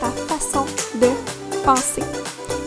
[0.00, 0.66] ta façon
[0.96, 1.08] de
[1.64, 2.02] penser.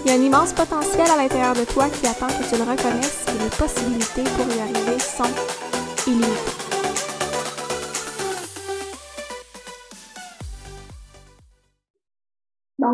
[0.05, 2.63] Il y a un immense potentiel à l'intérieur de toi qui attend que tu le
[2.63, 5.23] reconnaisses et les possibilités pour y arriver sont
[6.08, 6.55] illimitées.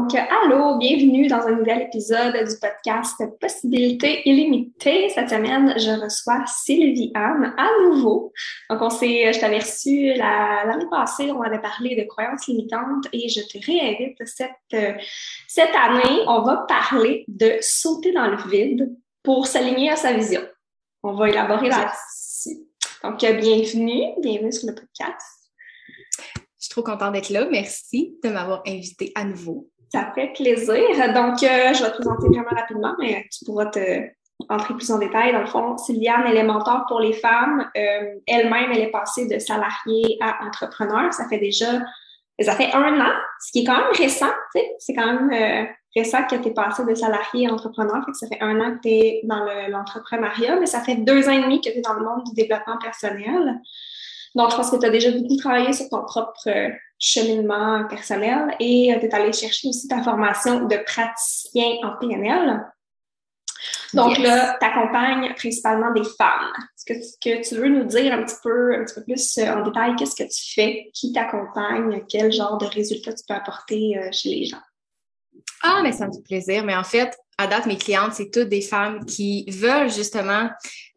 [0.02, 5.10] Donc, allô, bienvenue dans un nouvel épisode du podcast Possibilités illimitées.
[5.10, 8.34] Cette semaine, je reçois Sylvie Anne à nouveau.
[8.72, 13.30] Donc, on s'est, je t'avais reçu l'année passée, on avait parlé de croyances limitantes et
[13.30, 15.05] je te réinvite cette,
[15.48, 16.24] cette année.
[16.26, 18.91] On va parler de sauter dans le vide
[19.22, 20.41] pour s'aligner à sa vision.
[21.04, 22.57] On va élaborer là-dessus.
[23.04, 25.41] Donc, bienvenue, bienvenue sur le podcast.
[26.57, 27.48] Je suis trop contente d'être là.
[27.52, 29.71] Merci de m'avoir invité à nouveau.
[29.92, 31.14] Ça fait plaisir.
[31.14, 33.80] Donc, euh, je vais te présenter vraiment rapidement, mais tu pourras te
[34.50, 35.34] entrer plus en détail.
[35.34, 37.70] Dans le fond, Sylviane, elle est mentor pour les femmes.
[37.76, 41.14] Euh, elle-même, elle est passée de salariée à entrepreneur.
[41.14, 41.82] Ça fait déjà,
[42.40, 44.72] ça fait un an, ce qui est quand même récent, tu sais.
[44.80, 47.98] C'est quand même euh, récent que tu es passée de salarié à entrepreneur.
[48.06, 51.28] Fait que ça fait un an que tu es dans l'entrepreneuriat, mais ça fait deux
[51.28, 53.60] ans et demi que tu es dans le monde du développement personnel.
[54.35, 56.49] Donc, je pense que tu as déjà beaucoup travaillé sur ton propre
[56.99, 62.63] cheminement personnel et euh, tu es allé chercher aussi ta formation de praticien en PNL.
[63.93, 66.53] Donc là, tu accompagnes principalement des femmes.
[66.88, 69.63] Est-ce que, tu veux nous dire un petit peu, un petit peu plus euh, en
[69.63, 74.09] détail qu'est-ce que tu fais, qui t'accompagne, quel genre de résultats tu peux apporter euh,
[74.12, 74.62] chez les gens?
[75.63, 76.63] Ah, mais ça me fait plaisir.
[76.63, 80.50] Mais en fait, à date, mes clientes, c'est toutes des femmes qui veulent justement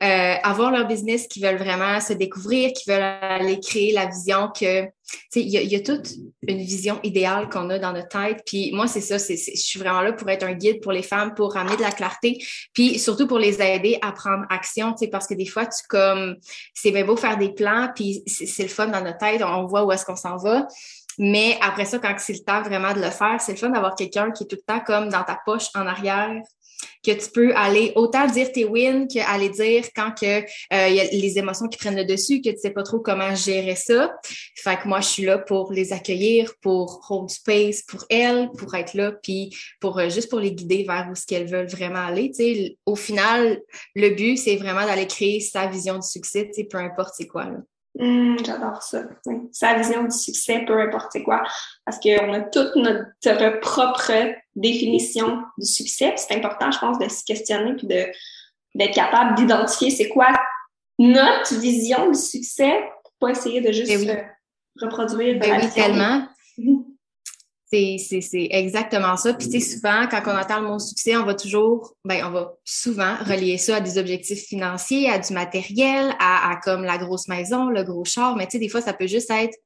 [0.03, 4.49] euh, avoir leur business, qui veulent vraiment se découvrir, qui veulent aller créer la vision
[4.49, 4.91] que, tu
[5.31, 6.11] sais, il y, a toute
[6.47, 8.43] une vision idéale qu'on a dans notre tête.
[8.45, 11.33] Puis moi, c'est ça, je suis vraiment là pour être un guide pour les femmes,
[11.35, 12.45] pour amener de la clarté,
[12.75, 15.83] puis surtout pour les aider à prendre action, tu sais, parce que des fois, tu
[15.89, 16.37] comme,
[16.75, 19.85] c'est bien beau faire des plans, puis c'est, le fun dans notre tête, on voit
[19.85, 20.67] où est-ce qu'on s'en va.
[21.19, 23.95] Mais après ça, quand c'est le temps vraiment de le faire, c'est le fun d'avoir
[23.95, 26.41] quelqu'un qui est tout le temps comme dans ta poche en arrière,
[27.05, 31.05] que tu peux aller autant dire tes wins qu'aller dire quand que euh, y a
[31.05, 34.15] les émotions qui prennent le dessus, que tu sais pas trop comment gérer ça.
[34.57, 38.75] Fait que moi, je suis là pour les accueillir, pour hold space pour elles, pour
[38.75, 42.05] être là, puis pour euh, juste pour les guider vers où ce qu'elles veulent vraiment
[42.05, 42.31] aller.
[42.31, 43.61] Tu sais, au final,
[43.95, 47.45] le but, c'est vraiment d'aller créer sa vision de succès, peu importe c'est quoi.
[47.45, 47.59] Là.
[47.99, 49.03] Hum, j'adore ça.
[49.53, 51.43] Sa vision du succès, peu importe quoi,
[51.85, 54.13] parce qu'on a toute notre propre
[54.57, 56.15] définition du succès.
[56.17, 58.07] C'est important, je pense, de se questionner puis de
[58.75, 60.27] d'être capable d'identifier c'est quoi
[60.99, 62.73] notre vision du succès
[63.05, 64.23] pour pas essayer de juste eh euh,
[64.81, 65.39] reproduire.
[65.39, 66.27] Ben oui, tellement.
[67.99, 69.35] C'est exactement ça.
[69.35, 72.31] Puis, tu sais, souvent, quand on entend le mot succès, on va toujours, ben, on
[72.31, 77.29] va souvent relier ça à des objectifs financiers, à du matériel, à, comme la grosse
[77.29, 78.37] maison, le gros char.
[78.37, 79.57] Mais, tu sais, des fois, ça peut juste être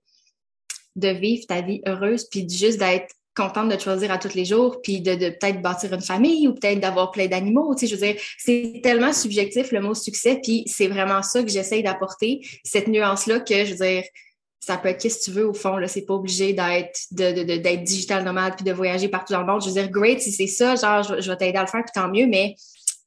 [0.97, 4.81] de vivre ta vie heureuse, puis juste d'être contente de choisir à tous les jours,
[4.83, 7.75] puis de, de peut-être bâtir une famille ou peut-être d'avoir plein d'animaux.
[7.75, 11.43] Tu sais, je veux dire, c'est tellement subjectif le mot succès, puis c'est vraiment ça
[11.43, 14.03] que j'essaye d'apporter, cette nuance-là que, je veux dire,
[14.61, 15.77] ça peut être qu'est-ce que tu veux au fond.
[15.77, 19.47] Là, c'est pas obligé d'être de, de, digital nomade puis de voyager partout dans le
[19.47, 19.63] monde.
[19.63, 21.93] Je veux dire, great, si c'est ça, genre, je, vais t'aider à le faire, puis
[21.95, 22.55] tant mieux, mais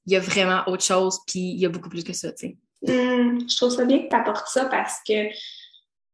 [0.05, 2.47] il y a vraiment autre chose, puis il y a beaucoup plus que ça, tu
[2.47, 2.57] sais.
[2.87, 5.13] Hum, je trouve ça bien que tu apportes ça parce que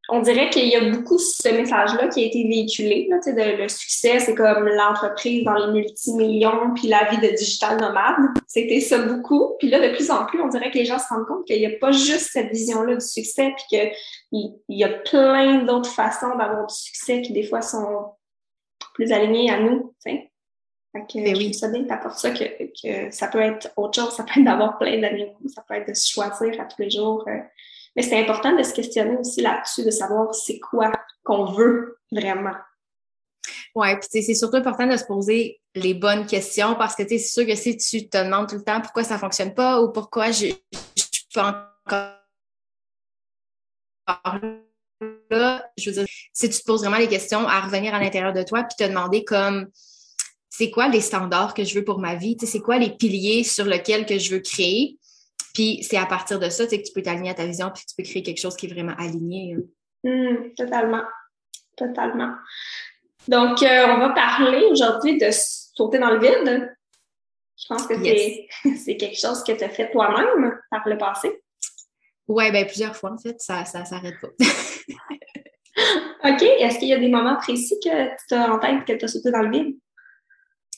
[0.09, 3.07] on dirait qu'il y a beaucoup ce message-là qui a été véhiculé.
[3.09, 7.79] Là, de, le succès, c'est comme l'entreprise dans les multimillions, puis la vie de digital
[7.79, 8.15] nomade.
[8.47, 9.55] C'était ça beaucoup.
[9.59, 11.59] Puis là, de plus en plus, on dirait que les gens se rendent compte qu'il
[11.59, 13.91] n'y a pas juste cette vision-là du succès, puis
[14.31, 18.11] qu'il y a plein d'autres façons d'avoir du succès qui, des fois, sont
[18.93, 19.93] plus alignées à nous.
[20.03, 20.31] Fait
[20.93, 21.53] que, ben oui.
[21.53, 22.43] ça bien que ça, que,
[22.81, 24.13] que, ça peut être autre chose.
[24.15, 26.89] Ça peut être d'avoir plein d'amis, ça peut être de se choisir à tous les
[26.89, 27.25] jours.
[27.27, 27.39] Euh,
[27.97, 30.91] mais c'est important de se questionner aussi là-dessus, de savoir c'est quoi
[31.23, 32.53] qu'on veut vraiment.
[33.73, 37.45] Oui, puis c'est surtout important de se poser les bonnes questions parce que c'est sûr
[37.45, 40.31] que si tu te demandes tout le temps pourquoi ça ne fonctionne pas ou pourquoi
[40.31, 40.51] je ne
[40.95, 42.13] suis pas encore
[45.31, 48.33] là, je veux dire, si tu te poses vraiment les questions à revenir à l'intérieur
[48.33, 49.67] de toi puis te demander comme
[50.49, 53.65] c'est quoi les standards que je veux pour ma vie, c'est quoi les piliers sur
[53.65, 54.97] lesquels que je veux créer,
[55.53, 57.95] puis c'est à partir de ça que tu peux t'aligner à ta vision, puis tu
[57.95, 59.57] peux créer quelque chose qui est vraiment aligné.
[60.03, 61.03] Mmh, totalement.
[61.75, 62.33] Totalement.
[63.27, 66.75] Donc, euh, on va parler aujourd'hui de sauter dans le vide.
[67.57, 71.41] Je pense que c'est quelque chose que tu as fait toi-même par le passé.
[72.27, 73.39] Oui, ben plusieurs fois, en fait.
[73.39, 74.27] Ça ne s'arrête pas.
[76.29, 76.41] OK.
[76.41, 79.07] Est-ce qu'il y a des moments précis que tu as en tête que tu as
[79.07, 79.77] sauté dans le vide?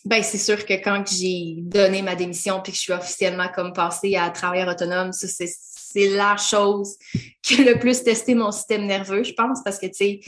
[0.05, 3.73] Ben, c'est sûr que quand j'ai donné ma démission puis que je suis officiellement comme
[3.73, 6.97] passée à travailleur autonome, ça, c'est la chose
[7.41, 10.19] qui a le plus testé mon système nerveux, je pense, parce que, tu sais,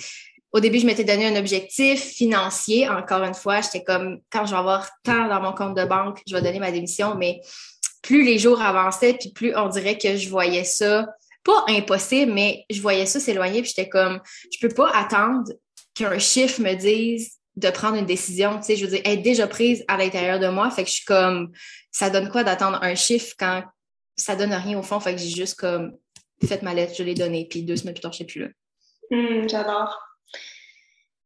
[0.52, 2.90] au début, je m'étais donné un objectif financier.
[2.90, 6.22] Encore une fois, j'étais comme, quand je vais avoir tant dans mon compte de banque,
[6.28, 7.16] je vais donner ma démission.
[7.16, 7.40] Mais
[8.02, 11.08] plus les jours avançaient, puis plus on dirait que je voyais ça,
[11.44, 14.20] pas impossible, mais je voyais ça s'éloigner, puis j'étais comme,
[14.52, 15.52] je peux pas attendre
[15.94, 19.48] qu'un chiffre me dise de prendre une décision, tu sais, je veux dire, être déjà
[19.48, 21.51] prise à l'intérieur de moi, fait que je suis comme,
[21.92, 23.63] ça donne quoi d'attendre un chiffre quand
[24.15, 25.98] ça donne rien au fond, fait que j'ai juste comme
[26.45, 28.48] fait ma lettre, je l'ai donnée, puis deux semaines plus tard, je sais plus là.
[29.12, 30.00] Hum, j'adore.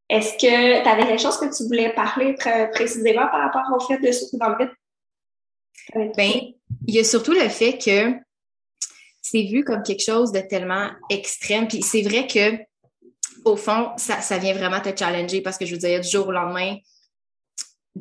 [0.09, 3.79] Est-ce que tu avais quelque chose que tu voulais parler très précisément par rapport au
[3.79, 6.13] fait de sauter dans le vide?
[6.15, 6.31] Ben,
[6.87, 8.13] il y a surtout le fait que
[9.21, 11.67] c'est vu comme quelque chose de tellement extrême.
[11.67, 12.57] Puis c'est vrai que
[13.45, 16.27] au fond, ça, ça, vient vraiment te challenger parce que je veux dire, du jour
[16.27, 16.75] au lendemain,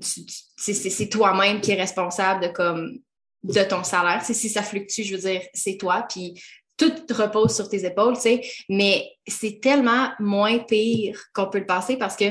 [0.00, 2.98] c'est toi-même qui est responsable de comme
[3.44, 4.24] de ton salaire.
[4.24, 6.06] si ça fluctue, je veux dire, c'est toi.
[6.08, 6.42] Puis
[6.76, 8.40] tout repose sur tes épaules, tu sais.
[8.68, 12.24] Mais c'est tellement moins pire qu'on peut le passer parce que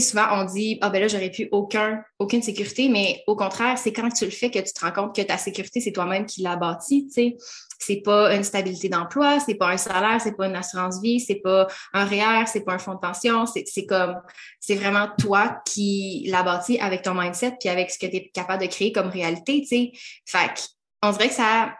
[0.00, 3.92] souvent on dit Ah ben là, j'aurais plus aucun, aucune sécurité, mais au contraire, c'est
[3.92, 6.42] quand tu le fais que tu te rends compte que ta sécurité, c'est toi-même qui
[6.42, 7.36] l'as bâtie, tu sais.
[7.78, 11.36] C'est pas une stabilité d'emploi, c'est pas un salaire, c'est pas une assurance vie, c'est
[11.36, 14.16] pas un REER, c'est pas un fonds de pension, c'est comme
[14.60, 18.30] c'est vraiment toi qui l'as bâti avec ton mindset puis avec ce que tu es
[18.32, 19.92] capable de créer comme réalité, tu sais.
[20.24, 20.70] Fait
[21.02, 21.74] on dirait que ça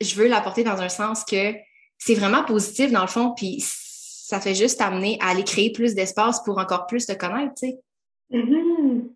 [0.00, 1.54] je veux l'apporter dans un sens que
[1.98, 3.64] c'est vraiment positif dans le fond puis
[4.28, 7.68] ça fait juste amener à aller créer plus d'espace pour encore plus te connaître, tu
[7.68, 7.80] sais.
[8.30, 9.08] Mm-hmm.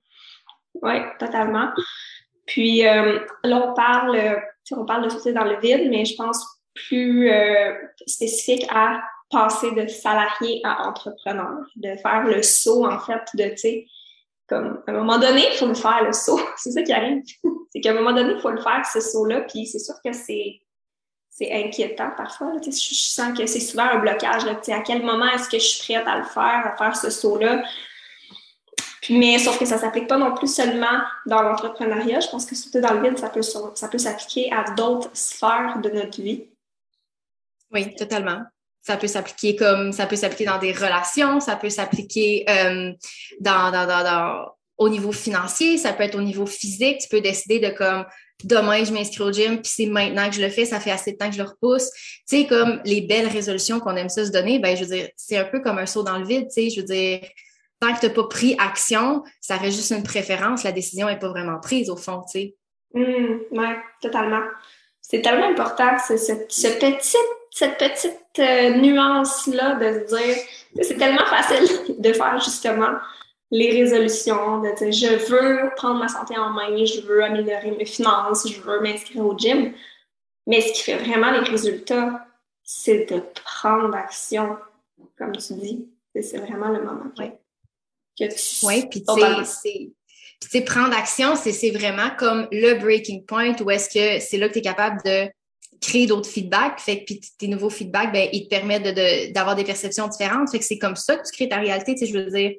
[0.80, 1.68] Oui, totalement.
[2.46, 6.42] Puis euh, là, on parle, on parle de sauter dans le vide, mais je pense
[6.74, 7.74] plus euh,
[8.06, 13.56] spécifique à passer de salarié à entrepreneur, de faire le saut, en fait, de, tu
[13.58, 13.86] sais,
[14.48, 16.40] comme, à un moment donné, il faut le faire, le saut.
[16.56, 17.22] c'est ça qui arrive.
[17.70, 20.14] c'est qu'à un moment donné, il faut le faire, ce saut-là, puis c'est sûr que
[20.14, 20.58] c'est
[21.32, 22.52] c'est inquiétant parfois.
[22.64, 24.44] je, sens que c'est souvent un blocage.
[24.44, 27.64] À quel moment est-ce que je suis prête à le faire, à faire ce saut-là?
[29.08, 32.20] Mais sauf que ça ne s'applique pas non plus seulement dans l'entrepreneuriat.
[32.20, 35.78] Je pense que surtout dans le vide, ça peut, ça peut s'appliquer à d'autres sphères
[35.82, 36.44] de notre vie.
[37.72, 38.42] Oui, totalement.
[38.82, 42.92] Ça peut s'appliquer comme ça peut s'appliquer dans des relations, ça peut s'appliquer euh,
[43.40, 46.98] dans, dans, dans, au niveau financier, ça peut être au niveau physique.
[47.00, 48.04] Tu peux décider de comme
[48.44, 51.12] demain, je m'inscris au gym, puis c'est maintenant que je le fais, ça fait assez
[51.12, 51.90] de temps que je le repousse.
[52.28, 55.08] Tu sais, comme les belles résolutions qu'on aime ça se donner, ben, je veux dire,
[55.16, 57.20] c'est un peu comme un saut dans le vide, tu sais, je veux dire,
[57.80, 61.18] tant que tu n'as pas pris action, ça reste juste une préférence, la décision n'est
[61.18, 62.54] pas vraiment prise au fond, tu sais.
[62.94, 63.66] Mmh, oui,
[64.00, 64.42] totalement.
[65.00, 67.16] C'est tellement important, ce, petit,
[67.50, 70.36] cette petite euh, nuance-là de se dire,
[70.80, 72.92] c'est tellement facile de faire justement
[73.52, 77.84] les résolutions, de dire je veux prendre ma santé en main, je veux améliorer mes
[77.84, 79.74] finances, je veux m'inscrire au gym.
[80.46, 82.26] Mais ce qui fait vraiment les résultats,
[82.64, 84.56] c'est de prendre action,
[85.18, 85.86] comme tu dis.
[86.20, 88.66] C'est vraiment le moment que, tu.
[88.66, 94.24] Oui, puis tu sais, prendre action, c'est vraiment comme le breaking point où est-ce que
[94.24, 95.30] c'est là que tu es capable de
[95.80, 96.80] créer d'autres feedbacks.
[96.80, 98.82] Fait que puis tes nouveaux feedbacks, ben, ils te permettent
[99.32, 100.50] d'avoir de, des perceptions différentes.
[100.50, 101.94] Fait que c'est comme ça que tu crées ta réalité.
[101.94, 102.52] Tu sais, je veux dire,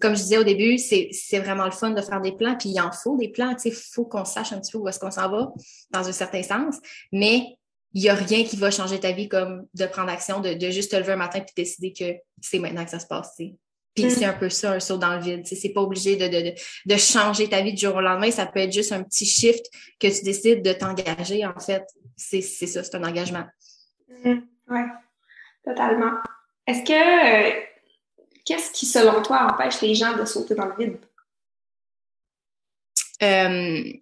[0.00, 2.80] comme je disais au début, c'est vraiment le fun de faire des plans, puis il
[2.80, 3.54] en faut des plans.
[3.54, 5.52] Tu il faut qu'on sache un petit peu où est-ce qu'on s'en va,
[5.90, 6.76] dans un certain sens.
[7.12, 7.56] Mais
[7.92, 10.70] il n'y a rien qui va changer ta vie comme de prendre action, de, de
[10.70, 13.36] juste te lever un matin puis décider que c'est maintenant que ça se passe.
[13.94, 14.10] Puis mm.
[14.10, 15.46] c'est un peu ça, un saut dans le vide.
[15.46, 16.54] C'est pas obligé de, de,
[16.86, 18.30] de, changer ta vie du jour au lendemain.
[18.30, 19.64] Ça peut être juste un petit shift
[19.98, 21.84] que tu décides de t'engager, en fait.
[22.16, 23.44] C'est ça, c'est un engagement.
[24.24, 24.40] Mm.
[24.68, 24.80] Oui,
[25.64, 26.12] totalement.
[26.66, 27.60] Est-ce que euh,
[28.44, 30.98] qu'est-ce qui, selon toi, empêche les gens de sauter dans le vide?
[33.22, 33.92] Euh,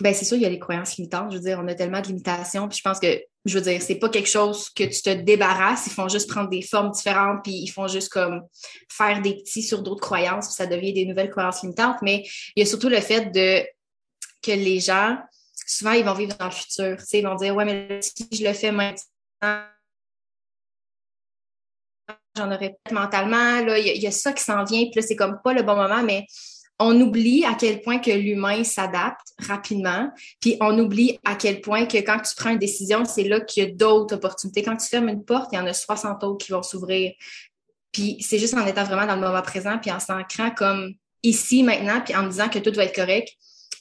[0.00, 1.32] ben c'est sûr, il y a les croyances limitantes.
[1.32, 2.68] Je veux dire, on a tellement de limitations.
[2.68, 5.86] Puis je pense que, je veux dire, c'est pas quelque chose que tu te débarrasses.
[5.86, 8.42] Ils font juste prendre des formes différentes, puis ils font juste comme
[8.88, 11.98] faire des petits sur d'autres croyances, puis ça devient des nouvelles croyances limitantes.
[12.02, 12.24] Mais
[12.56, 13.30] il y a surtout le fait
[14.42, 15.18] que les gens,
[15.66, 16.96] souvent, ils vont vivre dans le futur.
[17.12, 19.64] Ils vont dire, ouais, mais si je le fais maintenant,
[22.36, 23.58] j'en aurais peut-être mentalement.
[23.76, 26.02] Il y, a ça qui s'en vient, puis là, c'est comme pas le bon moment,
[26.02, 26.26] mais
[26.78, 31.86] on oublie à quel point que l'humain s'adapte rapidement, puis on oublie à quel point
[31.86, 34.62] que quand tu prends une décision, c'est là qu'il y a d'autres opportunités.
[34.62, 37.12] Quand tu fermes une porte, il y en a 60 autres qui vont s'ouvrir.
[37.92, 40.92] Puis c'est juste en étant vraiment dans le moment présent, puis en s'ancrant comme
[41.22, 43.30] ici, maintenant, puis en disant que tout va être correct,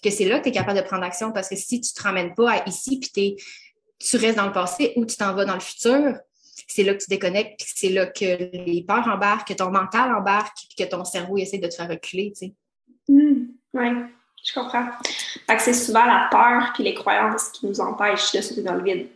[0.02, 1.34] que c'est là que tu es capable de prendre action.
[1.34, 3.36] Parce que si tu te ramènes pas à ici, puis
[4.00, 6.16] tu restes dans le passé ou tu t'en vas dans le futur,
[6.68, 8.26] c'est là que tu déconnectes, puis c'est là que
[8.66, 11.90] les peurs embarquent, que ton mental embarque, puis que ton cerveau essaie de te faire
[11.90, 12.54] reculer, tu sais.
[13.08, 13.88] Mmh, oui,
[14.44, 14.88] je comprends.
[15.48, 18.76] Fait que c'est souvent la peur puis les croyances qui nous empêchent de sauter dans
[18.76, 19.08] le vide.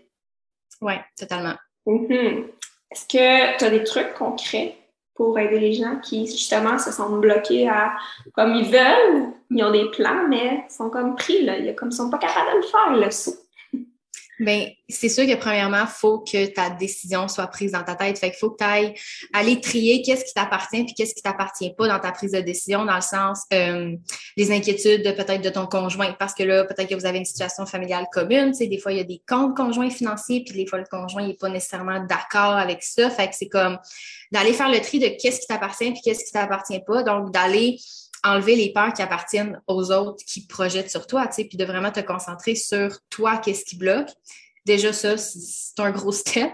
[0.81, 1.55] Oui, totalement.
[1.85, 2.43] Mmh.
[2.91, 4.75] Est-ce que tu as des trucs concrets
[5.13, 7.93] pour aider les gens qui, justement, se sentent bloqués à
[8.33, 11.57] comme ils veulent, ils ont des plans, mais ils sont comme pris, là.
[11.57, 13.35] Ils, comme, sont pas capables de le faire, le saut?
[14.39, 18.17] Bien, c'est sûr que premièrement, il faut que ta décision soit prise dans ta tête.
[18.17, 18.93] Fait qu'il faut que tu ailles
[19.33, 22.85] aller trier qu'est-ce qui t'appartient puis qu'est-ce qui t'appartient pas dans ta prise de décision,
[22.85, 23.97] dans le sens euh,
[24.37, 26.13] les inquiétudes peut-être de ton conjoint.
[26.17, 28.51] Parce que là, peut-être que vous avez une situation familiale commune.
[28.51, 30.85] Tu sais, des fois, il y a des comptes conjoints financiers, puis des fois, le
[30.89, 33.09] conjoint n'est pas nécessairement d'accord avec ça.
[33.09, 33.77] Fait que c'est comme
[34.31, 37.03] d'aller faire le tri de qu'est-ce qui t'appartient puis qu'est-ce qui t'appartient pas.
[37.03, 37.77] Donc, d'aller
[38.23, 41.65] enlever les peurs qui appartiennent aux autres qui projettent sur toi, tu sais, puis de
[41.65, 44.09] vraiment te concentrer sur toi, qu'est-ce qui bloque.
[44.65, 46.51] Déjà, ça, c'est un gros step.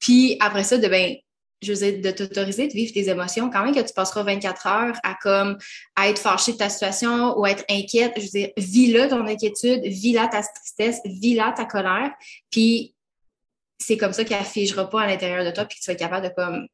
[0.00, 1.16] Puis après ça, de ben,
[1.60, 4.66] je veux dire, de t'autoriser de vivre tes émotions, quand même que tu passeras 24
[4.66, 5.58] heures à comme
[5.96, 9.26] à être fâché de ta situation ou à être inquiète, je veux dire, vis-là ton
[9.26, 12.12] inquiétude, vis-là ta tristesse, vis-là ta colère,
[12.50, 12.94] puis
[13.78, 15.98] c'est comme ça qu'elle figera pas à l'intérieur de toi, puis que tu vas être
[15.98, 16.68] capable de comme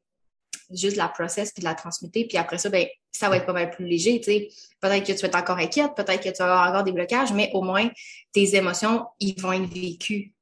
[0.71, 2.25] juste la process puis de la transmuter.
[2.25, 4.21] Puis après ça, ben, ça va être pas mal plus léger.
[4.21, 4.49] sais.
[4.79, 7.33] Peut-être que tu vas être encore inquiète, peut-être que tu vas avoir encore des blocages,
[7.33, 7.89] mais au moins,
[8.33, 10.33] tes émotions, ils vont être vécues.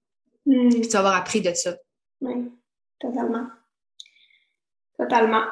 [0.46, 0.70] Hmm.
[0.70, 1.76] Puis tu vas avoir appris de ça.
[2.22, 2.52] Oui,
[3.00, 3.48] totalement.
[4.98, 5.44] Totalement.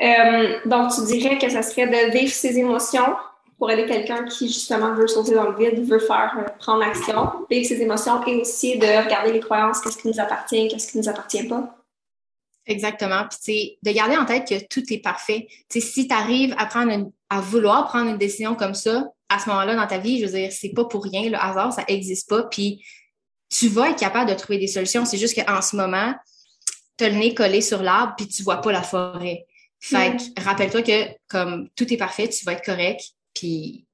[0.00, 3.16] Euh, donc, tu dirais que ça serait de vivre ses émotions
[3.58, 7.46] pour aider quelqu'un qui, justement, veut sauter dans le vide, veut faire euh, prendre action,
[7.50, 10.96] vivre ses émotions et aussi de regarder les croyances, qu'est-ce qui nous appartient, qu'est-ce qui
[10.96, 11.79] ne nous appartient pas.
[12.70, 13.24] Exactement.
[13.44, 15.48] Puis, de garder en tête que tout est parfait.
[15.68, 19.48] sais, si tu arrives à, prendre à vouloir prendre une décision comme ça, à ce
[19.48, 21.28] moment-là dans ta vie, je veux dire, c'est pas pour rien.
[21.28, 22.44] Le hasard, ça n'existe pas.
[22.44, 22.84] Puis,
[23.48, 25.04] tu vas être capable de trouver des solutions.
[25.04, 26.14] C'est juste qu'en ce moment,
[26.96, 29.46] tu as le nez collé sur l'arbre puis tu vois pas la forêt.
[29.80, 33.02] Fait que, rappelle-toi que comme tout est parfait, tu vas être correct.
[33.34, 33.84] Puis,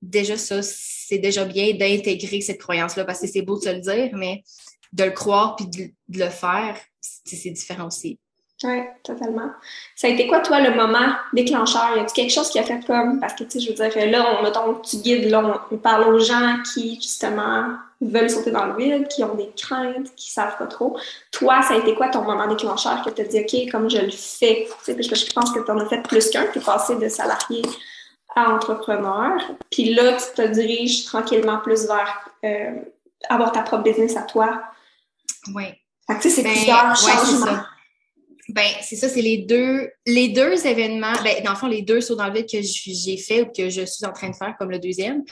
[0.00, 3.80] déjà, ça, c'est déjà bien d'intégrer cette croyance-là parce que c'est beau de se le
[3.80, 4.44] dire, mais
[4.92, 8.18] de le croire puis de, le faire, c'est différent aussi.
[8.62, 9.50] Oui, totalement.
[9.96, 11.96] Ça a été quoi, toi, le moment déclencheur?
[11.96, 13.18] Y a-t-il quelque chose qui a fait comme.
[13.18, 16.12] Parce que, tu sais, je veux dire, là, on, mettons, tu guides, là, on, parle
[16.12, 17.68] aux gens qui, justement,
[18.02, 20.98] veulent sauter dans le vide, qui ont des craintes, qui savent pas trop.
[21.30, 23.98] Toi, ça a été quoi ton moment déclencheur que tu as dit, OK, comme je
[23.98, 24.66] le fais?
[24.68, 26.62] Tu sais, parce que je pense que tu en as fait plus qu'un, tu es
[26.62, 27.62] passé de salarié
[28.36, 29.40] à entrepreneur.
[29.70, 32.74] Puis là, tu te diriges tranquillement plus vers euh,
[33.30, 34.62] avoir ta propre business à toi.
[35.54, 35.64] Oui.
[36.06, 37.62] Fait c'est ben, plusieurs changements.
[38.48, 42.00] Ben, c'est ça, c'est les deux, les deux événements, ben, dans le fond, les deux
[42.00, 44.54] sauts dans le vide que j'ai fait ou que je suis en train de faire,
[44.58, 45.22] comme le deuxième.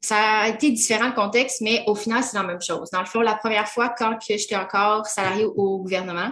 [0.00, 2.90] Ça a été différent le contexte, mais au final, c'est la même chose.
[2.90, 6.30] Dans le fond, la première fois, quand j'étais encore salariée au gouvernement,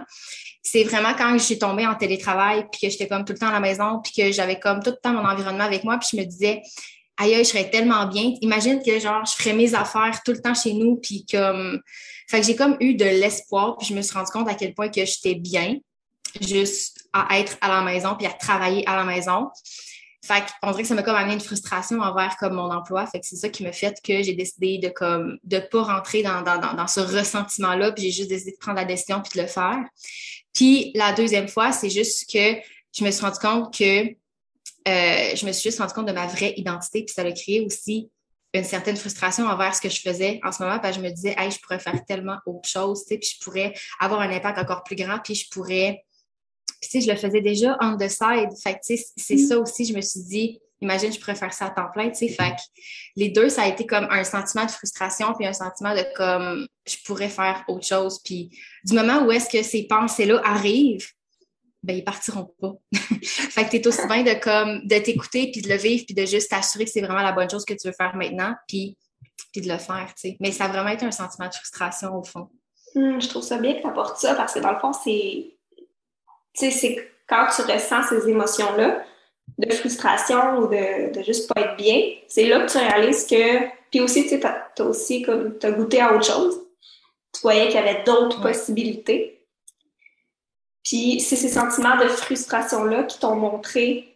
[0.63, 3.47] c'est vraiment quand je suis tombée en télétravail, puis que j'étais comme tout le temps
[3.47, 6.09] à la maison, puis que j'avais comme tout le temps mon environnement avec moi, puis
[6.11, 6.61] je me disais,
[7.17, 8.33] aïe, je serais tellement bien.
[8.41, 11.81] Imagine que genre, je ferais mes affaires tout le temps chez nous, puis comme,
[12.29, 14.73] fait que j'ai comme eu de l'espoir, puis je me suis rendu compte à quel
[14.73, 15.77] point que j'étais bien,
[16.41, 19.49] juste à être à la maison, puis à travailler à la maison.
[20.23, 23.07] Fait qu'on dirait que ça m'a comme amené une frustration envers comme mon emploi.
[23.07, 26.21] Fait que c'est ça qui m'a fait que j'ai décidé de comme de pas rentrer
[26.21, 29.43] dans, dans, dans, ce ressentiment-là, puis j'ai juste décidé de prendre la décision puis de
[29.43, 29.77] le faire.
[30.53, 32.59] Puis la deuxième fois, c'est juste que
[32.93, 34.07] je me suis rendu compte que
[34.87, 37.61] euh, je me suis juste rendu compte de ma vraie identité, puis ça a créé
[37.61, 38.09] aussi
[38.53, 41.13] une certaine frustration envers ce que je faisais en ce moment, parce que je me
[41.13, 44.31] disais, hey, je pourrais faire tellement autre chose, tu sais, puis je pourrais avoir un
[44.31, 46.03] impact encore plus grand, puis je pourrais.
[46.81, 48.49] Puis, tu sais, je le faisais déjà on the side.
[48.61, 49.47] Fait que, tu sais, c'est mm.
[49.47, 52.17] ça aussi, je me suis dit, imagine, je pourrais faire ça à temps plein, tu
[52.17, 52.29] sais.
[52.29, 52.61] Fait que
[53.15, 56.67] les deux, ça a été comme un sentiment de frustration, puis un sentiment de comme,
[56.87, 58.19] je pourrais faire autre chose.
[58.23, 58.49] Puis,
[58.83, 61.09] du moment où est-ce que ces pensées-là arrivent,
[61.87, 62.73] ben ils partiront pas.
[63.23, 66.25] fait que t'es aussi bien de comme de t'écouter puis de le vivre puis de
[66.25, 68.97] juste t'assurer que c'est vraiment la bonne chose que tu veux faire maintenant puis,
[69.53, 70.37] puis de le faire, tu sais.
[70.41, 72.49] Mais ça a vraiment été un sentiment de frustration au fond.
[72.95, 75.53] Hum, je trouve ça bien que tu apportes ça parce que dans le fond, c'est
[76.53, 79.03] tu sais, c'est quand tu ressens ces émotions-là
[79.57, 83.65] de frustration ou de, de juste pas être bien, c'est là que tu réalises que
[83.89, 86.59] puis aussi tu sais t'as aussi comme t'as goûté à autre chose.
[87.33, 89.36] Tu voyais qu'il y avait d'autres possibilités
[90.87, 94.15] puis c'est ces sentiments de frustration-là qui t'ont montré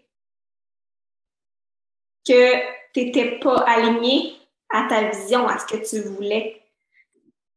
[2.26, 2.56] que
[2.94, 4.38] tu n'étais pas aligné
[4.70, 6.62] à ta vision, à ce que tu voulais.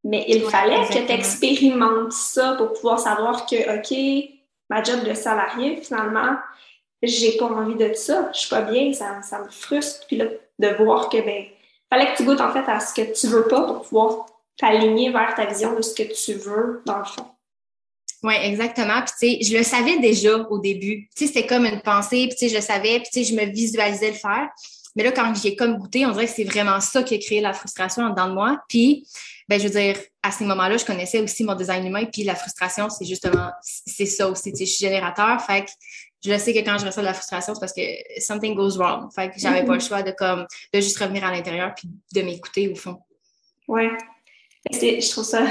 [0.02, 4.30] Mais il fallait que tu expérimentes ça pour pouvoir savoir que, OK,
[4.68, 6.36] ma job de salarié, finalement,
[7.00, 10.08] j'ai pas envie de ça, je suis pas bien, ça, ça me frustre.
[10.08, 10.24] Puis là,
[10.58, 11.44] de voir que, ben,
[11.88, 15.12] fallait que tu goûtes en fait à ce que tu veux pas pour pouvoir t'aligner
[15.12, 17.33] vers ta vision de ce que tu veux dans le fond.
[18.24, 19.02] Oui, exactement.
[19.02, 21.10] Puis, tu sais, je le savais déjà au début.
[21.14, 23.24] Tu sais, c'était comme une pensée, puis, tu sais, je le savais, puis, tu sais,
[23.24, 24.48] je me visualisais le faire.
[24.96, 27.42] Mais là, quand j'ai comme goûté, on dirait que c'est vraiment ça qui a créé
[27.42, 28.62] la frustration en dedans de moi.
[28.66, 29.06] Puis,
[29.46, 32.34] ben, je veux dire, à ces moments-là, je connaissais aussi mon design humain, puis la
[32.34, 34.52] frustration, c'est justement, c'est ça aussi.
[34.52, 35.70] Tu sais, je suis générateur, fait que
[36.24, 37.82] je sais que quand je ressens de la frustration, c'est parce que
[38.20, 39.12] something goes wrong.
[39.14, 39.86] Fait que j'avais pas le mm-hmm.
[39.86, 42.96] choix de comme, de juste revenir à l'intérieur puis de m'écouter au fond.
[43.68, 43.90] Ouais.
[44.72, 45.46] Je trouve ça,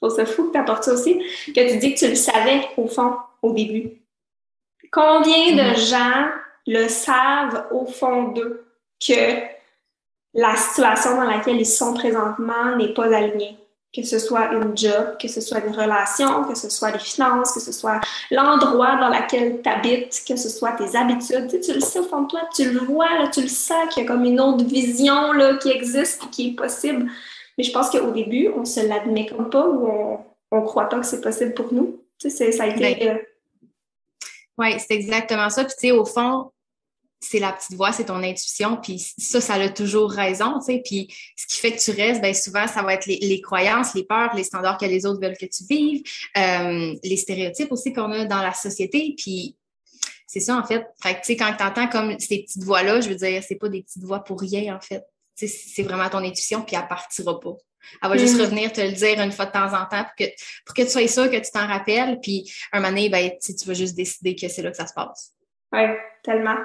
[0.00, 2.14] je trouve ça fou que tu apportes ça aussi, que tu dis que tu le
[2.14, 3.90] savais au fond, au début.
[4.92, 5.90] Combien de mm-hmm.
[5.90, 6.28] gens
[6.66, 8.64] le savent au fond d'eux
[9.04, 9.40] que
[10.34, 13.58] la situation dans laquelle ils sont présentement n'est pas alignée?
[13.94, 17.52] que ce soit une job, que ce soit une relation, que ce soit les finances,
[17.52, 18.00] que ce soit
[18.30, 21.48] l'endroit dans lequel tu habites, que ce soit tes habitudes.
[21.62, 24.02] Tu, le sais au fond de toi, tu le vois, là, tu le sens qu'il
[24.02, 27.10] y a comme une autre vision là, qui existe et qui est possible.
[27.58, 29.88] Mais je pense qu'au début, on se l'admet comme pas ou
[30.50, 32.02] on ne croit pas que c'est possible pour nous.
[32.18, 32.80] Tu sais, ça a été...
[32.80, 33.18] Ben, euh,
[34.56, 35.64] oui, c'est exactement ça.
[35.64, 36.50] Puis tu sais, au fond,
[37.20, 40.82] c'est la petite voix, c'est ton intuition, puis ça, ça a toujours raison, tu sais.
[40.84, 44.04] Puis ce qui fait que tu restes, ben souvent, ça va être les, croyances, les
[44.04, 46.02] peurs, les standards que les autres veulent que tu vives,
[46.36, 49.14] euh, les stéréotypes aussi qu'on a dans la société.
[49.16, 49.56] Puis
[50.26, 50.86] c'est ça, en fait.
[51.02, 53.56] Fait que, tu sais, quand tu entends comme ces petites voix-là, je veux dire, c'est
[53.56, 55.04] pas des petites voix pour rien, en fait.
[55.46, 57.54] C'est vraiment ton intuition, puis elle partira pas.
[58.02, 58.40] Elle va juste mm.
[58.40, 60.24] revenir te le dire une fois de temps en temps pour que,
[60.66, 62.18] pour que tu sois sûr que tu t'en rappelles.
[62.20, 64.94] Puis un moment donné, ben, tu vas juste décider que c'est là que ça se
[64.94, 65.32] passe.
[65.72, 65.80] Oui,
[66.22, 66.56] tellement.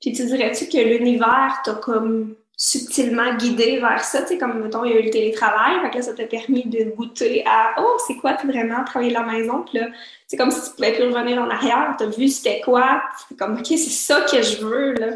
[0.00, 4.84] Puis tu dirais-tu que l'univers t'a comme subtilement guidé vers ça, tu sais, comme, mettons,
[4.84, 7.74] il y a eu le télétravail, fait que là, ça t'a permis de goûter à,
[7.78, 9.88] oh, c'est quoi, vraiment, travailler de la maison, puis là,
[10.26, 13.54] c'est comme si tu pouvais plus revenir en arrière, t'as vu c'était quoi, c'est comme,
[13.54, 15.06] OK, c'est ça que je veux, là.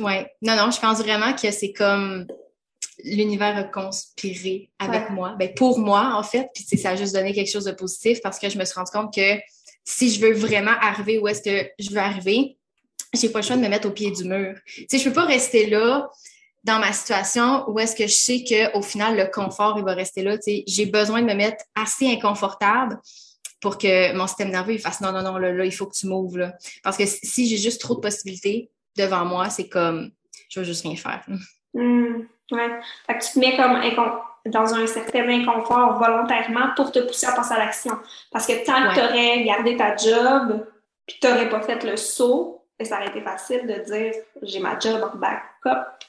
[0.00, 2.26] Oui, non, non, je pense vraiment que c'est comme
[3.04, 7.32] l'univers a conspiré avec moi, ben pour moi, en fait, puis ça a juste donné
[7.32, 9.38] quelque chose de positif parce que je me suis rendu compte que
[9.84, 12.58] si je veux vraiment arriver où est-ce que je veux arriver,
[13.14, 14.54] j'ai pas le choix de me mettre au pied du mur.
[14.66, 16.08] Tu sais, je peux pas rester là
[16.62, 20.22] dans ma situation où est-ce que je sais qu'au final, le confort, il va rester
[20.22, 20.36] là.
[20.36, 22.98] Tu sais, j'ai besoin de me mettre assez inconfortable
[23.60, 25.94] pour que mon système nerveux il fasse non, non, non, là, là il faut que
[25.94, 26.38] tu m'ouvres.
[26.38, 26.54] Là.
[26.82, 30.10] Parce que si j'ai juste trop de possibilités devant moi, c'est comme
[30.48, 31.24] je vais juste rien faire.
[31.74, 32.22] Mmh,
[32.52, 32.80] ouais.
[33.06, 33.80] Fait que tu te mets comme
[34.46, 37.96] dans un certain inconfort volontairement pour te pousser à passer à l'action.
[38.32, 40.66] Parce que tant que tu aurais gardé ta job,
[41.06, 44.78] puis tu n'aurais pas fait le saut, ça aurait été facile de dire j'ai ma
[44.78, 46.00] job en backup.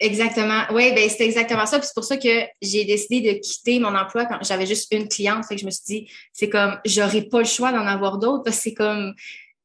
[0.00, 0.62] Exactement.
[0.72, 1.78] Oui, ben c'est exactement ça.
[1.78, 5.08] Puis c'est pour ça que j'ai décidé de quitter mon emploi quand j'avais juste une
[5.08, 5.44] cliente.
[5.44, 8.42] Fait que je me suis dit, c'est comme j'aurais pas le choix d'en avoir d'autres
[8.42, 9.14] parce que c'est comme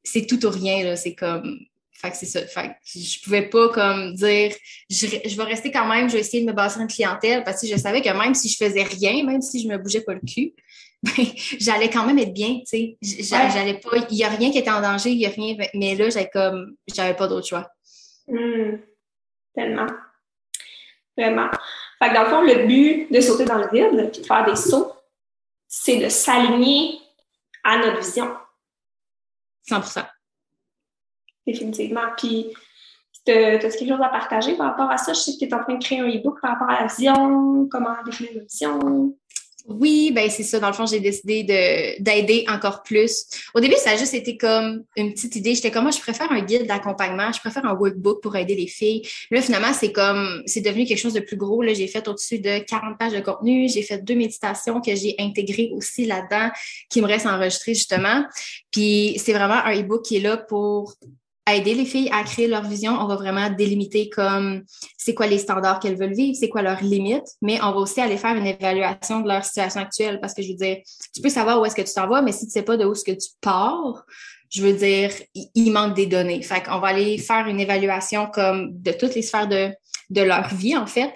[0.04, 0.84] c'est tout ou rien.
[0.84, 0.96] Là.
[0.96, 1.58] C'est comme
[2.00, 2.46] fait que c'est ça.
[2.46, 4.54] Fait que je pouvais pas comme dire
[4.88, 7.60] je, je, vais rester quand même, je vais essayer de me bâtir une clientèle parce
[7.60, 10.14] que je savais que même si je faisais rien, même si je me bougeais pas
[10.14, 10.54] le cul,
[11.58, 12.98] j'allais quand même être bien, tu sais.
[13.02, 15.96] J'allais pas, il y a rien qui était en danger, il y a rien, mais
[15.96, 17.68] là, j'avais comme, j'avais pas d'autre choix.
[18.28, 18.76] Hmm.
[19.54, 19.86] Tellement.
[21.16, 21.50] Vraiment.
[21.98, 24.44] Fait que dans le fond, le but de sauter dans le vide, puis de faire
[24.44, 24.92] des sauts,
[25.66, 27.00] c'est de s'aligner
[27.64, 28.32] à notre vision.
[29.68, 29.82] 100
[31.48, 32.02] Définitivement.
[32.18, 32.48] Puis,
[33.24, 35.14] tu as quelque chose à partager par rapport à ça?
[35.14, 36.86] Je sais que tu es en train de créer un e-book par rapport à la
[36.86, 39.14] vision, comment définir une vision.
[39.66, 40.58] Oui, ben c'est ça.
[40.60, 43.26] Dans le fond, j'ai décidé de d'aider encore plus.
[43.54, 45.54] Au début, ça a juste été comme une petite idée.
[45.54, 48.66] J'étais comme moi, je préfère un guide d'accompagnement, je préfère un workbook pour aider les
[48.66, 49.02] filles.
[49.30, 51.60] Là, finalement, c'est comme c'est devenu quelque chose de plus gros.
[51.60, 53.68] Là, j'ai fait au-dessus de 40 pages de contenu.
[53.68, 56.50] J'ai fait deux méditations que j'ai intégrées aussi là-dedans,
[56.88, 58.24] qui me restent enregistrées justement.
[58.70, 60.94] Puis c'est vraiment un e-book qui est là pour
[61.54, 62.92] aider les filles à créer leur vision.
[62.92, 64.62] On va vraiment délimiter comme
[64.96, 68.00] c'est quoi les standards qu'elles veulent vivre, c'est quoi leurs limites, mais on va aussi
[68.00, 70.78] aller faire une évaluation de leur situation actuelle parce que je veux dire,
[71.14, 72.84] tu peux savoir où est-ce que tu t'en vas, mais si tu sais pas de
[72.84, 74.04] où est-ce que tu pars,
[74.50, 75.10] je veux dire,
[75.54, 76.42] il, manque des données.
[76.42, 79.70] Fait qu'on va aller faire une évaluation comme de toutes les sphères de,
[80.10, 81.12] de leur vie, en fait.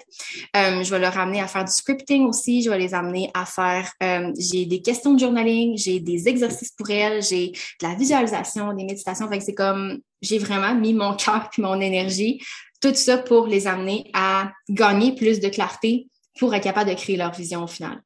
[0.55, 2.61] Euh, je vais leur amener à faire du scripting aussi.
[2.61, 6.71] Je vais les amener à faire, euh, j'ai des questions de journaling, j'ai des exercices
[6.71, 9.27] pour elles, j'ai de la visualisation, des méditations.
[9.29, 12.41] Fait que c'est comme, j'ai vraiment mis mon cœur puis mon énergie,
[12.81, 17.17] tout ça pour les amener à gagner plus de clarté pour être capable de créer
[17.17, 18.01] leur vision au final.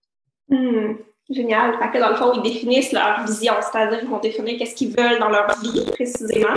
[0.50, 0.96] Hmm.
[1.30, 1.78] Génial.
[1.78, 4.96] Fait que dans le fond, ils définissent leur vision, c'est-à-dire qu'ils vont définir qu'est-ce qu'ils
[4.96, 6.56] veulent dans leur vie précisément.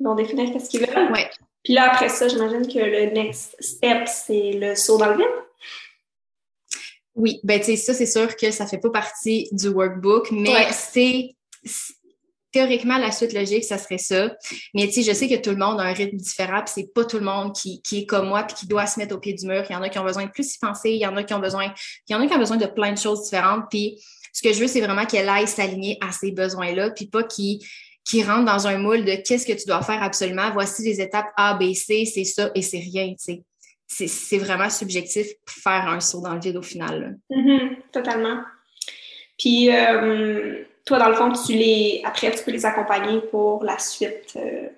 [0.00, 1.12] Ils vont définir qu'est-ce qu'ils veulent.
[1.12, 1.30] Ouais.
[1.64, 5.26] Puis là, après ça, j'imagine que le next step, c'est le saut dans le vide.
[7.14, 10.72] Oui, ben tu sais, ça, c'est sûr que ça fait pas partie du workbook, mais
[10.72, 11.36] c'est
[12.52, 14.36] théoriquement, la suite logique, ça serait ça.
[14.74, 16.92] Mais tu sais, je sais que tout le monde a un rythme différent, puis c'est
[16.94, 19.18] pas tout le monde qui, qui est comme moi, puis qui doit se mettre au
[19.18, 19.64] pied du mur.
[19.68, 21.24] Il y en a qui ont besoin de plus y penser, il y en a
[21.24, 21.72] qui ont besoin,
[22.08, 23.64] il y en a qui ont besoin de plein de choses différentes.
[23.70, 27.22] Puis ce que je veux, c'est vraiment qu'elle aille s'aligner à ces besoins-là, puis pas
[27.22, 27.58] qu'il
[28.04, 30.50] qui rentre dans un moule de qu'est-ce que tu dois faire absolument.
[30.52, 33.42] Voici les étapes A, B, C, c'est ça et c'est rien, sais.
[33.86, 37.18] C'est vraiment subjectif faire un saut dans le vide au final.
[37.30, 38.40] Mm-hmm, totalement.
[39.38, 43.78] Puis, euh, toi, dans le fond, tu les, après, tu peux les accompagner pour la
[43.78, 44.32] suite.
[44.36, 44.68] Euh,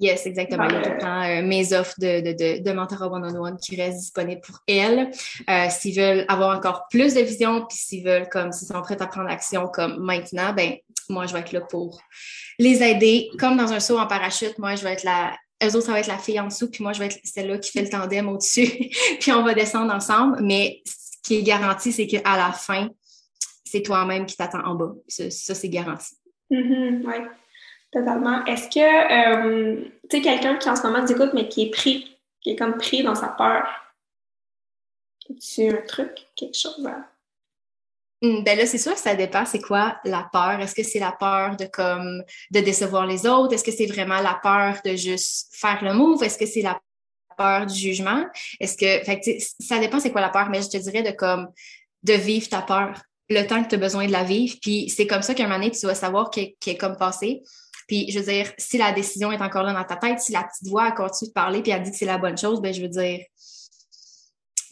[0.00, 0.64] yes, exactement.
[0.64, 3.56] Il y a tout le temps euh, mes offres de, de, de, de mentorat one-on-one
[3.58, 5.10] qui restent disponibles pour elles.
[5.48, 9.00] Euh, s'ils veulent avoir encore plus de vision, puis s'ils veulent, comme, s'ils sont prêts
[9.00, 10.74] à prendre action comme maintenant, ben,
[11.08, 12.00] moi, je vais être là pour
[12.58, 13.30] les aider.
[13.38, 15.32] Comme dans un saut en parachute, moi, je vais être la,
[15.62, 17.58] eux autres, ça va être la fille en dessous, puis moi, je vais être celle-là
[17.58, 20.38] qui fait le tandem au-dessus, puis on va descendre ensemble.
[20.42, 22.88] Mais ce qui est garanti, c'est qu'à la fin,
[23.64, 24.92] c'est toi-même qui t'attends en bas.
[25.08, 26.14] Ça, c'est garanti.
[26.50, 27.14] Mm-hmm, oui,
[27.90, 28.44] totalement.
[28.44, 32.18] Est-ce que, euh, tu sais, quelqu'un qui en ce moment t'écoute, mais qui est pris,
[32.40, 33.66] qui est comme pris dans sa peur,
[35.40, 36.88] tu un truc, quelque chose.
[38.22, 39.44] Hmm, ben là, c'est sûr que ça dépend.
[39.44, 40.58] C'est quoi la peur?
[40.60, 43.52] Est-ce que c'est la peur de comme de décevoir les autres?
[43.54, 46.22] Est-ce que c'est vraiment la peur de juste faire le move?
[46.24, 46.80] Est-ce que c'est la
[47.36, 48.24] peur du jugement?
[48.58, 49.20] Est-ce que, fait
[49.60, 51.48] ça dépend c'est quoi la peur, mais je te dirais de comme
[52.02, 54.56] de vivre ta peur le temps que tu as besoin de la vivre.
[54.60, 57.42] Puis c'est comme ça qu'un moment donné, tu vas savoir qu'elle est comme passé.
[57.88, 60.44] Puis je veux dire, si la décision est encore là dans ta tête, si la
[60.44, 62.72] petite voix a continué de parler puis elle dit que c'est la bonne chose, ben
[62.72, 63.20] je veux dire,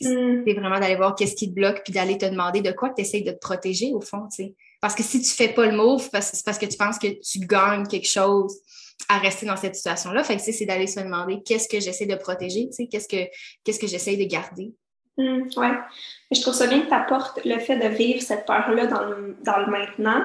[0.02, 0.42] mm.
[0.46, 3.00] c'est vraiment d'aller voir qu'est-ce qui te bloque puis d'aller te demander de quoi tu
[3.00, 4.54] essayes de te protéger au fond, tu sais.
[4.82, 7.40] Parce que si tu fais pas le move, c'est parce que tu penses que tu
[7.40, 8.54] gagnes quelque chose
[9.08, 10.22] à rester dans cette situation-là.
[10.22, 13.28] Fait que c'est d'aller se demander qu'est-ce que j'essaie de protéger, tu sais, qu'est-ce que
[13.64, 14.74] qu'est-ce que j'essaie de garder.
[15.16, 15.72] Mm, ouais.
[16.30, 19.36] je trouve ça bien que tu apportes le fait de vivre cette peur-là dans le,
[19.42, 20.22] dans le maintenant.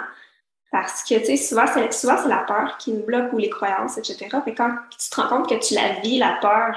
[0.71, 3.49] Parce que, tu sais, souvent, c'est, souvent, c'est la peur qui nous bloque ou les
[3.49, 4.29] croyances, etc.
[4.45, 6.75] Mais quand tu te rends compte que tu la vis, la peur,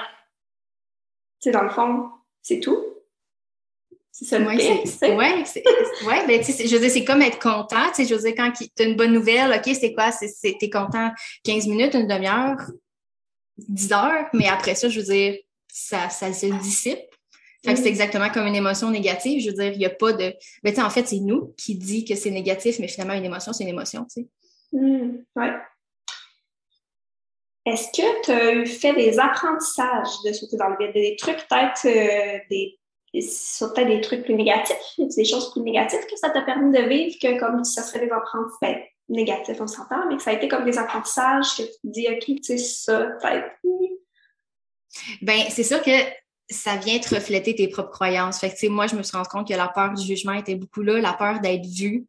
[1.41, 2.11] tu sais, dans le fond,
[2.43, 2.85] c'est tout.
[4.11, 5.65] C'est ça le ouais, c'est, ouais, c'est,
[6.07, 7.89] ouais, ben, tu sais, je veux dire, c'est comme être content.
[7.89, 10.13] Tu sais, je veux dire, quand tu as une bonne nouvelle, OK, c'est quoi?
[10.13, 11.11] C'est, c'est, t'es content
[11.45, 12.59] 15 minutes, une demi-heure,
[13.59, 17.01] 10 heures, mais après ça, je veux dire, ça, ça se dissipe.
[17.65, 19.41] Fait c'est exactement comme une émotion négative.
[19.41, 20.35] Je veux dire, il n'y a pas de.
[20.63, 23.53] Mais ben, en fait, c'est nous qui dit que c'est négatif, mais finalement, une émotion,
[23.53, 24.29] c'est une émotion, tu sais.
[24.73, 25.53] Hmm, ouais.
[27.65, 30.93] Est-ce que tu as fait des apprentissages de sauter dans le vide?
[30.93, 32.79] Des trucs, peut-être, euh, des
[33.21, 36.83] sur peut-être des trucs plus négatifs, des choses plus négatives que ça t'a permis de
[36.83, 40.35] vivre que comme ça serait des apprentissages ben, négatifs, on s'entend, mais que ça a
[40.35, 43.47] été comme des apprentissages que tu te dis, OK, tu sais, ça, peut-être.
[45.23, 45.91] Ben, c'est sûr que
[46.51, 48.39] ça vient te refléter tes propres croyances.
[48.39, 50.83] Fait que, moi, je me suis rendu compte que la peur du jugement était beaucoup
[50.83, 52.07] là, la peur d'être vue.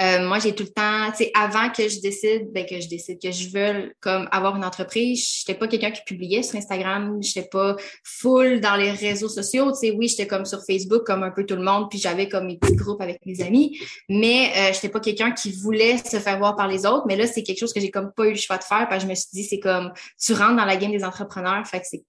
[0.00, 2.88] Euh, moi, j'ai tout le temps, tu sais, avant que je décide, ben, que je
[2.88, 7.18] décide que je veux comme avoir une entreprise, j'étais pas quelqu'un qui publiait sur Instagram,
[7.22, 11.22] j'étais pas full dans les réseaux sociaux, tu sais, oui, j'étais comme sur Facebook comme
[11.22, 14.50] un peu tout le monde, puis j'avais comme mes petits groupes avec mes amis, mais
[14.56, 17.44] euh, j'étais pas quelqu'un qui voulait se faire voir par les autres, mais là, c'est
[17.44, 19.14] quelque chose que j'ai comme pas eu le choix de faire, parce que je me
[19.14, 22.02] suis dit, c'est comme, tu rentres dans la game des entrepreneurs, fait que c'est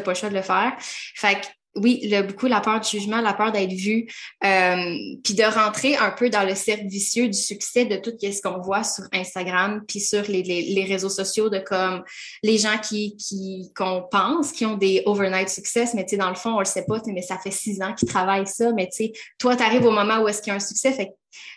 [0.00, 0.72] pas le choix de le faire.
[0.78, 4.06] Fait que oui, le, beaucoup la peur du jugement, la peur d'être vu,
[4.44, 8.40] euh, puis de rentrer un peu dans le cercle vicieux du succès de tout ce
[8.40, 12.02] qu'on voit sur Instagram, puis sur les, les, réseaux sociaux de comme
[12.42, 16.30] les gens qui qui qu'on pense qui ont des overnight success, mais tu sais dans
[16.30, 18.88] le fond on le sait pas, mais ça fait six ans qu'ils travaillent ça, mais
[18.88, 21.10] tu sais toi tu arrives au moment où est-ce qu'il y a un succès, fait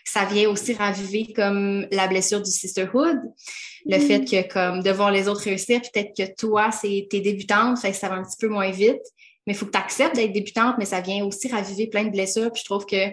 [0.04, 3.18] ça vient aussi raviver comme la blessure du sisterhood,
[3.86, 4.00] le mm.
[4.00, 7.90] fait que comme de voir les autres réussir, peut-être que toi c'est t'es débutante, fait
[7.90, 9.02] que ça va un petit peu moins vite,
[9.46, 12.10] mais il faut que tu acceptes d'être débutante, mais ça vient aussi raviver plein de
[12.10, 12.52] blessures.
[12.52, 13.08] Puis je trouve que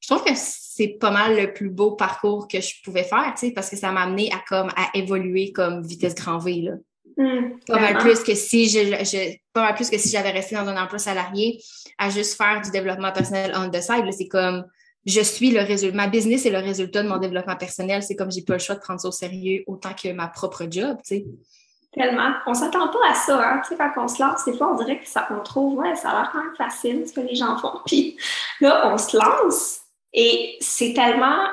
[0.00, 3.46] je trouve que c'est pas mal le plus beau parcours que je pouvais faire, tu
[3.46, 6.72] sais, parce que ça m'a amené à comme à évoluer comme vitesse grand V là.
[7.16, 10.66] Mm, pas mal plus que si je, pas mal plus que si j'avais resté dans
[10.66, 11.60] un emploi salarié
[11.98, 14.10] à juste faire du développement personnel on the side.
[14.16, 14.64] C'est comme
[15.04, 18.02] je suis le résultat, ma business est le résultat de mon développement personnel.
[18.02, 20.64] C'est comme j'ai pas le choix de prendre ça au sérieux autant que ma propre
[20.70, 21.24] job, tu sais.
[21.92, 22.32] Tellement.
[22.46, 23.60] On s'attend pas à ça, hein.
[23.62, 25.94] Tu sais, quand on se lance, des fois, on dirait que ça, on trouve, ouais,
[25.94, 27.80] ça a l'air quand même facile, ce que les gens font.
[27.86, 28.16] Puis
[28.60, 29.80] là, on se lance
[30.12, 31.46] et c'est tellement,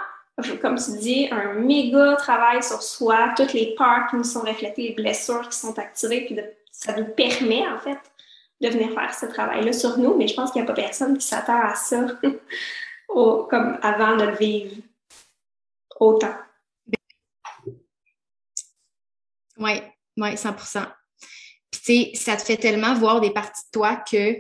[0.62, 4.90] comme tu dis, un méga travail sur soi, toutes les peurs qui nous sont reflétées,
[4.90, 6.38] les blessures qui sont activées, puis
[6.72, 8.00] ça nous permet, en fait,
[8.62, 10.16] de venir faire ce travail-là sur nous.
[10.16, 12.06] Mais je pense qu'il n'y a pas personne qui s'attend à ça,
[13.10, 14.76] comme avant de vivre
[16.00, 16.36] autant.
[19.58, 19.72] Oui,
[20.18, 20.86] oui, 100%
[21.70, 24.36] Puis, tu sais, ça te fait tellement voir des parties de toi que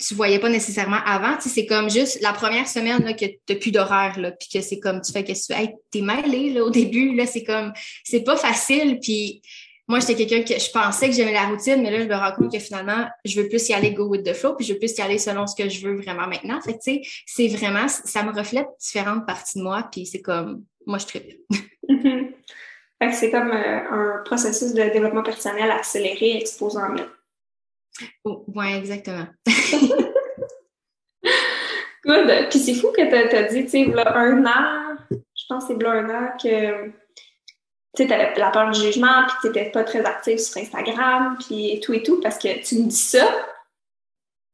[0.00, 1.36] tu voyais pas nécessairement avant.
[1.36, 4.60] Tu sais, c'est comme juste la première semaine que tu n'as plus d'horaire, puis que
[4.60, 5.52] c'est comme tu fais que tu.
[5.52, 8.98] Hey, t'es mêlé au début, c'est comme c'est pas facile.
[9.00, 9.42] Puis
[9.90, 12.30] moi, j'étais quelqu'un que je pensais que j'aimais la routine, mais là, je me rends
[12.30, 14.78] compte que finalement, je veux plus y aller go with the flow, puis je veux
[14.78, 16.60] plus y aller selon ce que je veux vraiment maintenant.
[16.60, 20.22] Fait que, tu sais, c'est vraiment, ça me reflète différentes parties de moi, puis c'est
[20.22, 21.40] comme, moi, je tripe.
[21.90, 22.34] fait
[23.00, 27.10] que c'est comme euh, un processus de développement personnel accéléré, exposant mieux.
[28.24, 29.26] Oh, oui, exactement.
[32.04, 32.48] Good.
[32.48, 35.84] Puis c'est fou que tu as, dit, tu sais, un an, je pense que c'est
[35.84, 36.92] un an que
[37.96, 41.36] tu sais, avais la peur du jugement, puis tu n'étais pas très active sur Instagram,
[41.40, 43.26] puis tout et tout, parce que tu me dis ça.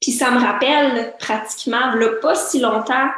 [0.01, 3.11] Puis ça me rappelle pratiquement, là, pas si longtemps,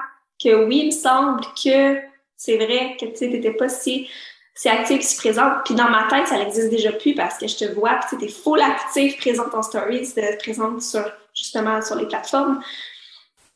[0.42, 1.98] que oui, il me semble que
[2.37, 4.09] c'est vrai que tu n'étais pas si
[4.54, 5.64] c'est actif, si présente.
[5.64, 8.24] Puis dans ma tête, ça n'existe déjà plus parce que je te vois, puis tu
[8.24, 12.61] es full active, présente en stories, présente sur, justement sur les plateformes.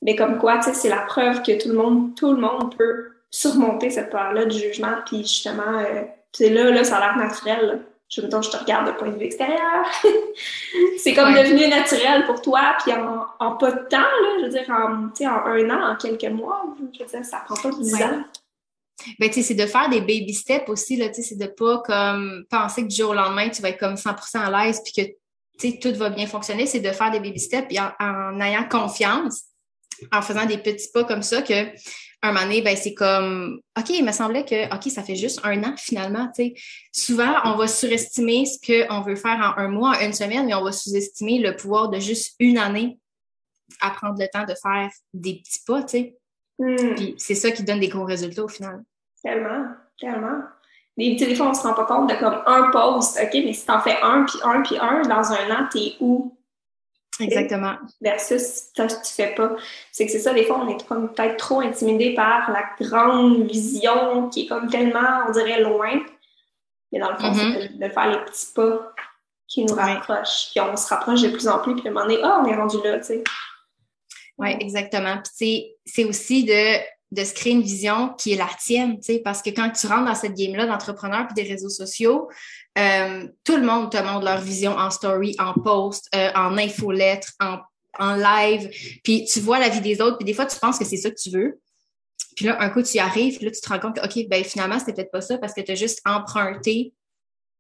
[0.03, 2.77] Mais comme quoi, tu sais, c'est la preuve que tout le monde, tout le monde
[2.77, 7.01] peut surmonter cette peur-là du jugement, puis justement, euh, tu sais, là, là, ça a
[7.01, 7.83] l'air naturel.
[8.09, 9.87] Je, je te regarde de point de vue extérieur.
[10.99, 14.51] c'est comme devenu naturel pour toi, puis en, en, pas de temps, là, je veux
[14.51, 17.95] dire, en, en un an, en quelques mois, je veux dire, ça prend pas dix
[18.03, 18.23] ans.
[19.19, 21.47] Ben, tu sais, c'est de faire des baby steps aussi, là, tu sais, c'est de
[21.47, 24.81] pas comme penser que du jour au lendemain, tu vas être comme 100% à l'aise
[24.85, 25.11] puis que,
[25.59, 26.67] tu sais, tout va bien fonctionner.
[26.67, 29.45] C'est de faire des baby steps puis en, ayant confiance,
[30.13, 31.67] en faisant des petits pas comme ça que,
[32.29, 35.41] un moment donné, ben, c'est comme, OK, il me semblait que, OK, ça fait juste
[35.45, 36.55] un an finalement, tu sais.
[36.93, 40.55] Souvent, on va surestimer ce qu'on veut faire en un mois, en une semaine, mais
[40.55, 42.99] on va sous-estimer le pouvoir de juste une année
[43.81, 46.17] à prendre le temps de faire des petits pas, tu sais.
[46.59, 46.95] Hmm.
[46.95, 48.83] Puis c'est ça qui donne des gros résultats au final.
[49.23, 49.67] Tellement,
[49.99, 50.43] tellement.
[50.97, 53.67] Des, des fois, on se rend pas compte de comme un post, OK, mais si
[53.67, 56.37] t'en fais un, puis un, puis un, dans un an, t'es où?
[57.23, 57.75] Exactement.
[58.01, 59.57] Versus si tu fais pas.
[59.91, 63.51] C'est que c'est ça, des fois, on est comme peut-être trop intimidé par la grande
[63.51, 66.01] vision qui est comme tellement, on dirait, loin.
[66.93, 67.79] Mais dans le fond, c'est mm-hmm.
[67.79, 68.93] de, faire les petits pas
[69.49, 70.51] qui nous rapprochent.
[70.51, 72.49] Puis on se rapproche de plus en plus, puis à un moment donné, ah, on
[72.49, 73.25] est rendu là, tu sais.
[74.39, 75.19] Oui, exactement.
[75.39, 76.79] Puis c'est aussi de
[77.13, 79.87] de se créer une vision qui est la tienne, tu sais, parce que quand tu
[79.87, 82.29] rentres dans cette game-là d'entrepreneur puis des réseaux sociaux,
[82.79, 87.33] euh, tout le monde te montre leur vision en story, en post, euh, en infolettre,
[87.39, 87.59] en,
[87.99, 88.71] en live,
[89.05, 91.11] puis tu vois la vie des autres, puis des fois tu penses que c'est ça
[91.11, 91.61] que tu veux.
[92.35, 94.27] Puis là, un coup, tu y arrives, puis là, tu te rends compte que, OK,
[94.31, 96.95] ben finalement, c'était peut-être pas ça parce que tu as juste emprunté,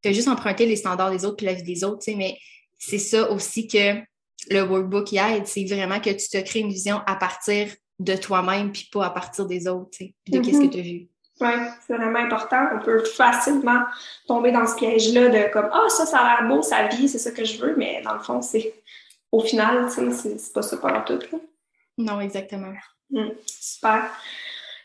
[0.02, 2.16] tu as juste emprunté les standards des autres puis la vie des autres, tu sais,
[2.16, 2.38] mais
[2.78, 4.00] c'est ça aussi que
[4.48, 7.68] le workbook y aide, c'est vraiment que tu te crées une vision à partir
[8.04, 10.70] de toi-même, puis pas à partir des autres, puis de qu'est-ce que mm-hmm.
[10.70, 11.08] tu as vu.
[11.40, 11.50] Oui,
[11.86, 12.68] c'est vraiment important.
[12.74, 13.82] On peut facilement
[14.28, 17.18] tomber dans ce piège-là de comme Ah, ça, ça a l'air beau, sa vie, c'est
[17.18, 18.74] ça que je veux, mais dans le fond, c'est
[19.30, 21.18] au final, tu sais, c'est pas ça pendant tout.
[21.98, 22.72] Non, exactement.
[23.10, 24.10] Mm, super.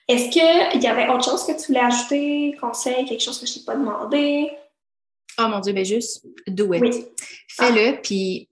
[0.08, 3.56] Est-ce qu'il y avait autre chose que tu voulais ajouter, conseil, quelque chose que je
[3.56, 4.49] t'ai pas demandé?
[5.39, 6.84] Oh mon Dieu, ben juste do it.
[7.49, 7.99] Fais-le, ah.
[8.01, 8.47] puis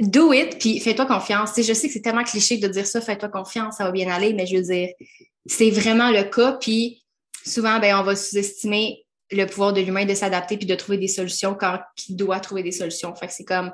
[0.00, 1.52] do it, puis fais-toi confiance.
[1.56, 4.32] je sais que c'est tellement cliché de dire ça, fais-toi confiance, ça va bien aller,
[4.32, 4.88] mais je veux dire,
[5.46, 6.52] c'est vraiment le cas.
[6.52, 7.04] Puis
[7.44, 11.08] souvent, ben, on va sous-estimer le pouvoir de l'humain de s'adapter puis de trouver des
[11.08, 13.14] solutions quand il doit trouver des solutions.
[13.14, 13.72] Fait que c'est comme,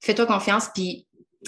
[0.00, 1.06] fais-toi confiance, puis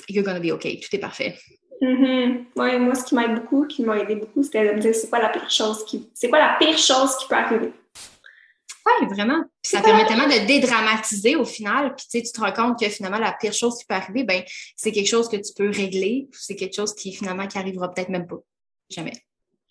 [0.09, 1.37] you're gonna be okay, tout est parfait.
[1.81, 2.45] Mm-hmm.
[2.57, 5.09] Ouais, moi, ce qui m'aide beaucoup, qui m'a aidé beaucoup, c'était de me dire c'est
[5.09, 7.73] quoi la pire chose qui, c'est quoi la pire chose qui peut arriver?
[9.01, 9.43] Oui, vraiment.
[9.63, 11.95] Puis ça permet tellement de dédramatiser au final.
[11.95, 14.25] Puis tu, sais, tu te rends compte que finalement, la pire chose qui peut arriver,
[14.25, 14.43] ben,
[14.77, 16.29] c'est quelque chose que tu peux régler.
[16.33, 18.39] C'est quelque chose qui finalement qui arrivera peut-être même pas.
[18.91, 19.13] Jamais.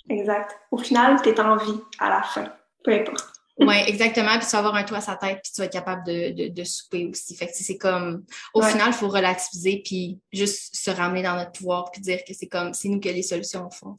[0.10, 0.56] Exact.
[0.72, 2.54] Au final, tu es en vie à la fin.
[2.84, 3.26] Peu importe.
[3.60, 4.38] oui, exactement.
[4.38, 6.32] Puis tu vas avoir un toit à sa tête, puis tu vas être capable de,
[6.32, 7.36] de, de souper aussi.
[7.36, 11.52] Fait que c'est comme, au final, il faut relativiser, puis juste se ramener dans notre
[11.54, 13.96] pouvoir, puis dire que c'est comme, c'est nous qui les solutions au fond.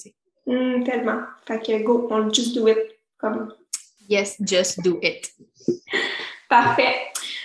[0.46, 1.22] Hum, tellement.
[1.46, 2.78] Fait que go, on just do it.
[3.18, 3.52] Comme
[4.09, 5.31] Yes, just do it.
[6.49, 6.94] Parfait.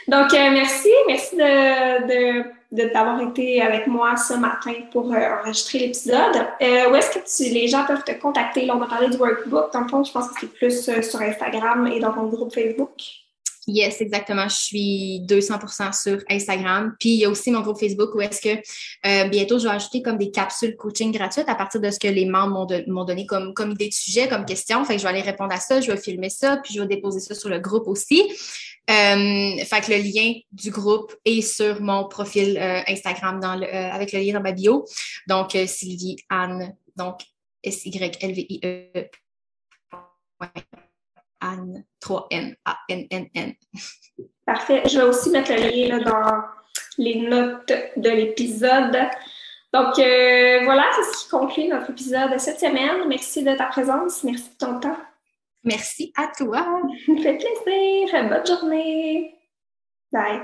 [0.07, 0.89] Donc, euh, merci.
[1.07, 6.47] Merci de, d'avoir été avec moi ce matin pour euh, enregistrer l'épisode.
[6.61, 8.65] Euh, où est-ce que les gens peuvent te contacter?
[8.65, 9.73] Là, on a parlé du workbook.
[9.73, 13.22] Dans le fond, je pense que c'est plus sur Instagram et dans ton groupe Facebook.
[13.65, 14.49] Yes, exactement.
[14.49, 16.95] Je suis 200% sur Instagram.
[16.99, 18.61] Puis il y a aussi mon groupe Facebook où est-ce que
[19.05, 22.09] euh, bientôt je vais ajouter comme des capsules coaching gratuites à partir de ce que
[22.09, 24.83] les membres m'ont, donné comme, comme idée de sujet, comme question.
[24.83, 26.87] Fait que je vais aller répondre à ça, je vais filmer ça, puis je vais
[26.87, 28.21] déposer ça sur le groupe aussi.
[28.89, 33.65] Euh, fait que le lien du groupe est sur mon profil euh, Instagram dans le,
[33.73, 34.85] avec le lien dans ma bio.
[35.27, 37.21] Donc Sylvie Anne, donc
[37.63, 39.09] S-Y-L-V-I-E.
[41.43, 43.53] Anne, 3N, A-N-N-N.
[44.45, 44.83] Parfait.
[44.85, 46.43] Je vais aussi mettre le lien dans
[46.97, 48.97] les notes de l'épisode
[49.73, 53.07] Donc, euh, voilà, c'est ce qui conclut notre épisode de cette semaine.
[53.07, 54.23] Merci de ta présence.
[54.23, 54.97] Merci de ton temps.
[55.63, 56.81] Merci à toi.
[57.05, 58.29] Ça fait plaisir.
[58.29, 59.35] Bonne journée.
[60.11, 60.41] Bye.